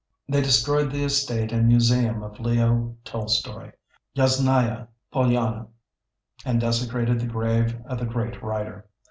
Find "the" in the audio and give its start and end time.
0.91-1.03, 7.19-7.27, 7.99-8.05